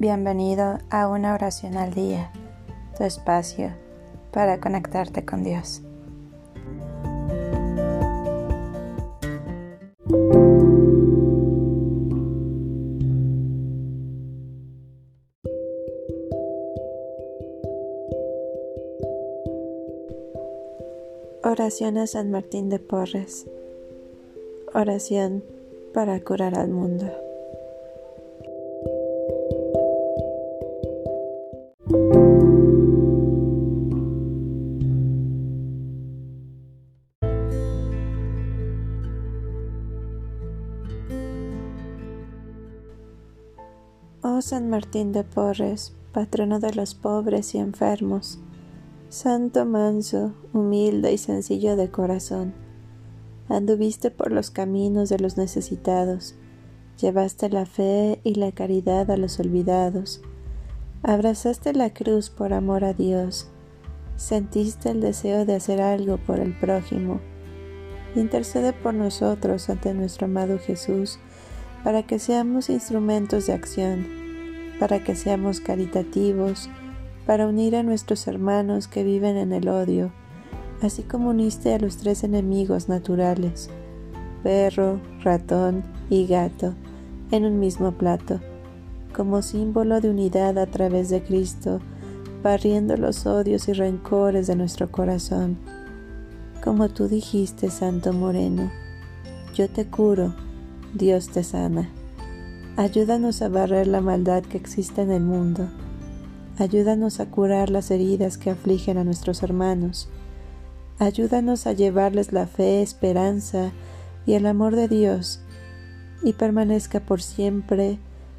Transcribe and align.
Bienvenido 0.00 0.78
a 0.88 1.08
una 1.08 1.34
oración 1.34 1.76
al 1.76 1.92
día, 1.92 2.32
tu 2.96 3.04
espacio 3.04 3.70
para 4.32 4.58
conectarte 4.58 5.26
con 5.26 5.44
Dios. 5.44 5.82
Oración 21.42 21.98
a 21.98 22.06
San 22.06 22.30
Martín 22.30 22.70
de 22.70 22.78
Porres. 22.78 23.46
Oración 24.72 25.44
para 25.92 26.18
curar 26.20 26.54
al 26.58 26.70
mundo. 26.70 27.12
Oh 44.22 44.42
San 44.42 44.68
Martín 44.68 45.12
de 45.12 45.24
Porres, 45.24 45.94
patrono 46.12 46.60
de 46.60 46.74
los 46.74 46.94
pobres 46.94 47.54
y 47.54 47.58
enfermos, 47.58 48.38
santo 49.08 49.64
manso, 49.64 50.34
humilde 50.52 51.10
y 51.10 51.16
sencillo 51.16 51.74
de 51.74 51.90
corazón, 51.90 52.52
anduviste 53.48 54.10
por 54.10 54.30
los 54.30 54.50
caminos 54.50 55.08
de 55.08 55.18
los 55.20 55.38
necesitados, 55.38 56.34
llevaste 57.00 57.48
la 57.48 57.64
fe 57.64 58.20
y 58.22 58.34
la 58.34 58.52
caridad 58.52 59.10
a 59.10 59.16
los 59.16 59.40
olvidados, 59.40 60.20
abrazaste 61.02 61.72
la 61.72 61.94
cruz 61.94 62.28
por 62.28 62.52
amor 62.52 62.84
a 62.84 62.92
Dios, 62.92 63.48
sentiste 64.16 64.90
el 64.90 65.00
deseo 65.00 65.46
de 65.46 65.54
hacer 65.54 65.80
algo 65.80 66.18
por 66.18 66.40
el 66.40 66.54
prójimo. 66.58 67.22
Intercede 68.14 68.74
por 68.74 68.92
nosotros 68.92 69.70
ante 69.70 69.94
nuestro 69.94 70.26
amado 70.26 70.58
Jesús, 70.58 71.18
para 71.84 72.02
que 72.02 72.18
seamos 72.18 72.68
instrumentos 72.70 73.46
de 73.46 73.52
acción, 73.54 74.06
para 74.78 75.02
que 75.02 75.14
seamos 75.14 75.60
caritativos, 75.60 76.68
para 77.26 77.46
unir 77.46 77.76
a 77.76 77.82
nuestros 77.82 78.26
hermanos 78.26 78.88
que 78.88 79.04
viven 79.04 79.36
en 79.36 79.52
el 79.52 79.68
odio, 79.68 80.12
así 80.82 81.02
como 81.02 81.30
uniste 81.30 81.74
a 81.74 81.78
los 81.78 81.96
tres 81.96 82.24
enemigos 82.24 82.88
naturales, 82.88 83.70
perro, 84.42 85.00
ratón 85.22 85.84
y 86.08 86.26
gato, 86.26 86.74
en 87.30 87.44
un 87.44 87.60
mismo 87.60 87.92
plato, 87.92 88.40
como 89.14 89.42
símbolo 89.42 90.00
de 90.00 90.10
unidad 90.10 90.58
a 90.58 90.66
través 90.66 91.10
de 91.10 91.22
Cristo, 91.22 91.80
barriendo 92.42 92.96
los 92.96 93.26
odios 93.26 93.68
y 93.68 93.72
rencores 93.72 94.46
de 94.46 94.56
nuestro 94.56 94.90
corazón. 94.90 95.58
Como 96.64 96.88
tú 96.88 97.08
dijiste, 97.08 97.70
Santo 97.70 98.12
Moreno, 98.12 98.70
yo 99.54 99.68
te 99.68 99.86
curo, 99.86 100.34
Dios 100.94 101.28
te 101.28 101.44
sana. 101.44 101.88
Ayúdanos 102.76 103.42
a 103.42 103.48
barrer 103.48 103.86
la 103.86 104.00
maldad 104.00 104.42
que 104.42 104.56
existe 104.56 105.02
en 105.02 105.10
el 105.10 105.22
mundo. 105.22 105.68
Ayúdanos 106.58 107.20
a 107.20 107.26
curar 107.26 107.70
las 107.70 107.90
heridas 107.90 108.38
que 108.38 108.50
afligen 108.50 108.98
a 108.98 109.04
nuestros 109.04 109.42
hermanos. 109.42 110.08
Ayúdanos 110.98 111.66
a 111.66 111.72
llevarles 111.72 112.32
la 112.32 112.46
fe, 112.46 112.82
esperanza 112.82 113.70
y 114.26 114.34
el 114.34 114.46
amor 114.46 114.76
de 114.76 114.88
Dios, 114.88 115.40
y 116.22 116.34
permanezca 116.34 117.00
por 117.00 117.22
siempre 117.22 117.98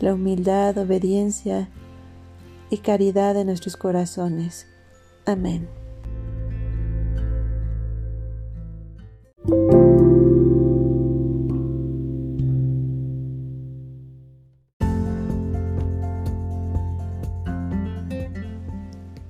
la 0.00 0.14
humildad, 0.14 0.76
obediencia 0.76 1.68
y 2.68 2.78
caridad 2.78 3.36
en 3.36 3.46
nuestros 3.46 3.76
corazones. 3.76 4.66
Amén. 5.24 5.68